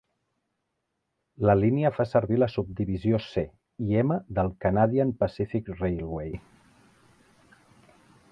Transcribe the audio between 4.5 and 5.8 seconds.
Canadian Pacific